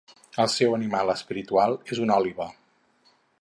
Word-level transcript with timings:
Al 0.43 0.47
seu 0.53 0.77
animal 0.77 1.11
espiritual 1.15 1.77
és 1.97 2.01
una 2.07 2.17
òliba. 2.23 2.49